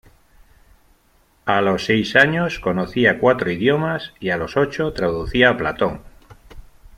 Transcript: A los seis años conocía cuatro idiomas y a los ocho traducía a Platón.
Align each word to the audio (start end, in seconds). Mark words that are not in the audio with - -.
A 1.45 1.61
los 1.61 1.85
seis 1.85 2.15
años 2.15 2.57
conocía 2.59 3.19
cuatro 3.19 3.51
idiomas 3.51 4.15
y 4.19 4.31
a 4.31 4.37
los 4.37 4.57
ocho 4.57 4.93
traducía 4.93 5.51
a 5.51 5.57
Platón. 5.57 6.01